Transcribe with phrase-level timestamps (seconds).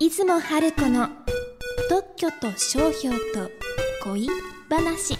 [0.00, 1.10] 出雲春子の
[1.90, 3.50] 特許と商標と
[4.02, 4.28] 恋
[4.70, 5.14] 話。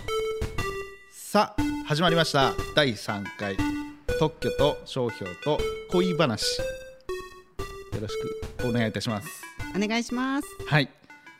[1.13, 2.55] さあ始まりました。
[2.75, 3.59] 第3回。
[4.19, 5.59] 特許と商標と
[5.91, 6.61] 恋話。
[6.61, 6.65] よ
[8.01, 8.15] ろし
[8.57, 9.29] くお願いいたします。
[9.77, 10.49] お願いします。
[10.67, 10.89] はい、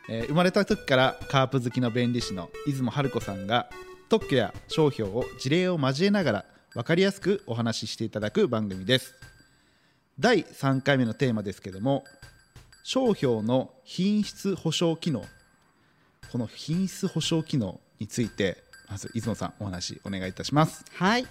[0.07, 3.71] えー生まれた時からカープ好きの弁理士の出雲春子さんが
[4.07, 6.45] 特許や商標を事例を交えながら
[6.75, 9.15] 分かりやすくお話ししていただく番組です。
[10.19, 12.03] 第3回目のテーマですけども
[12.83, 15.25] 商標の品質保証機能。
[16.31, 20.85] この品質保証機能についてまず出雲さんお話お願いいたします。
[20.93, 21.27] はい。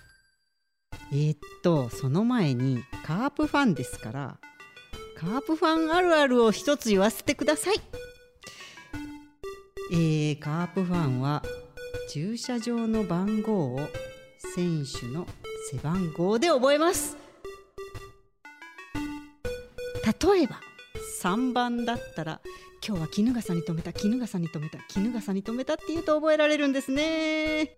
[1.12, 4.38] えーっとその前にカープファンですから
[5.16, 7.76] カープファンあるあるを一つ言わせてください。
[9.92, 11.42] えー、カープファンは
[12.10, 13.80] 駐車場の番号を
[14.54, 15.26] 選手の
[15.70, 17.16] 背番号で覚えます。
[20.04, 20.60] 例えば
[21.20, 22.40] 3番だったら
[22.86, 27.76] 今日は衣笠に止めた衣笠に止めた衣笠に止めたって言うと覚えられるんですね。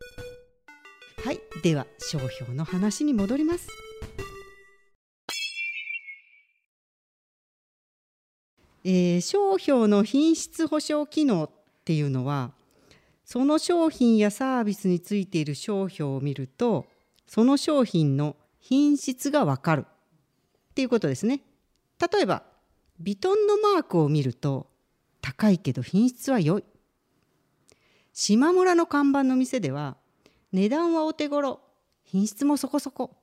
[1.25, 3.67] はいでは商標の話に戻ります。
[8.85, 11.51] えー商標の品質保証機能っ
[11.85, 12.53] ていうのは
[13.25, 16.87] その商品やサービスについている商標を見ると
[17.27, 21.43] その商品の品質がわかるっていうことですね。
[21.99, 22.52] 例えば
[23.03, 24.69] ビトンのマークを見ると
[25.21, 26.65] 高いけど品質は良い。
[28.13, 29.97] 島村の看板の店では
[30.53, 31.61] 値段はお手頃
[32.05, 33.19] 品質もそこそこっ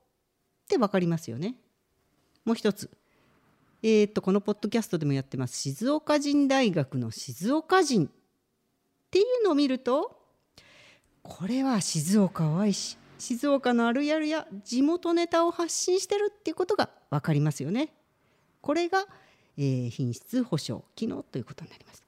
[0.67, 1.55] て分かりますよね。
[2.43, 2.89] もう一つ
[3.81, 8.09] えー、とこのポッドキャストでもやってます静岡人大学の静岡人っ
[9.09, 10.19] ていうのを見ると
[11.23, 17.93] これは静岡を愛し静岡のあるやるや地元ネタを発信してるっていうことが分かりますよね。
[18.61, 19.05] これが、
[19.59, 22.03] えー品質保証機能ということになります。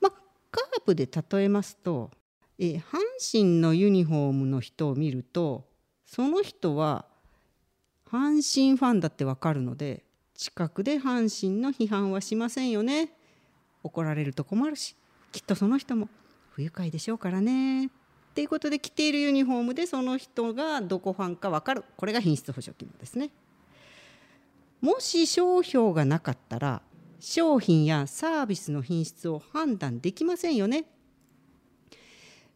[0.00, 0.12] まあ
[0.50, 2.10] カープで例えますと、
[2.58, 2.98] えー阪
[3.30, 5.68] 神のユニフォームの人を見ると
[6.06, 7.04] その人は
[8.10, 10.02] 阪神ファンだってわかるので
[10.34, 13.12] 近くで阪神の批判はしませんよね。
[13.82, 14.96] 怒られると困るし
[15.30, 16.08] きっとその人も
[16.52, 17.86] 不愉快でしょうからね。
[17.86, 17.88] っ
[18.34, 21.84] ていうことで着ているユニフォームでその人がどこファンかわかる。
[21.96, 23.30] これが品質保証機能ですね。
[24.80, 26.82] もし商標がなかったら
[27.20, 30.84] 商品やサービスの品質を判断できませんよね。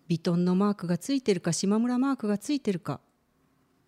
[0.08, 3.00] ビトンのマークがついてるか島村マークがついてるか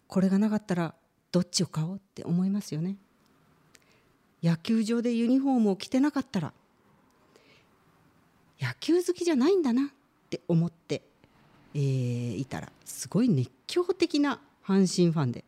[0.07, 0.95] これがなかったら
[1.33, 2.97] どっちを買おうって思いますよね。
[4.43, 6.53] 野球場でユニフォームを着てなかったら
[8.61, 9.87] 野球好きじゃないんだなっ
[10.29, 11.03] て思って、
[11.75, 15.45] えーいたらすごい熱狂的な阪神ファンで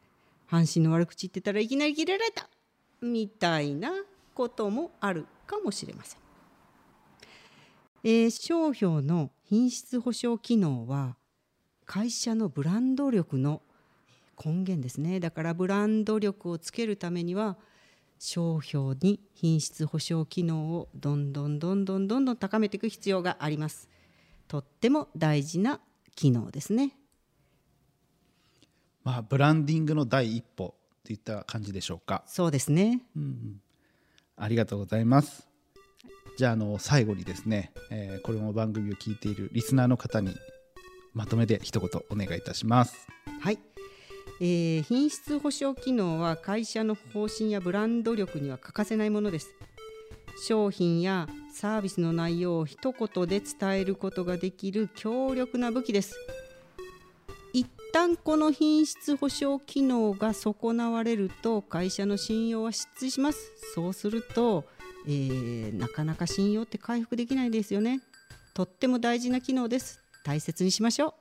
[0.50, 2.48] 阪神の悪口言ってたらいきなり切れられた
[3.00, 3.92] みたいな
[4.34, 6.20] こともあるかもしれません。
[8.04, 11.16] えー商標の品質保証機能は
[11.84, 13.62] 会社のブランド力の
[14.44, 15.20] 根源ですね。
[15.20, 17.56] だからブランド力をつけるためには
[18.18, 23.88] 商標に品質保証機能をどんどんどんどんどんどん高めていく必要があります。
[24.48, 25.80] とっても大事な
[26.14, 26.96] 機能ですね。
[29.04, 32.22] まあブランディングの第一歩といった感じでしょうか。
[32.26, 33.02] そうですね
[34.42, 35.46] ありがとうございます。
[36.36, 40.34] じゃああの最後にですね、えーこれも番組を聞いているリスナーの方に
[41.14, 43.06] まとめて一言お願いいたします。
[43.40, 43.60] はい、
[44.40, 49.54] えー品質保証機能は会社の方針やブランド力には欠かせないものです。
[50.48, 56.16] 商品やサービスの内容を一言で伝えることができる強力な武器です。
[57.92, 63.52] 旦この品質保証機能が損なわれると会社の信用は失墜します。
[63.74, 64.64] そうすると、
[65.06, 68.00] えーなかなか信用って回復できないですよね。
[68.54, 70.00] とっても大事な機能です。
[70.24, 71.12] 大切にしましょう。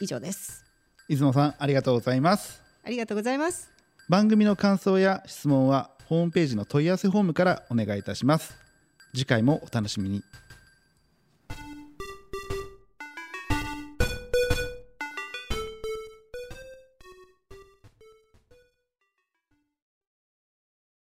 [0.00, 0.64] 以上です。
[1.08, 2.62] 出雲さんありがとうございます。
[2.84, 3.70] ありがとうございます。
[4.08, 8.56] 番組の感想や質問はホームページの問い合わせフォームからお願いいたします。
[9.12, 10.22] 次回もお楽しみに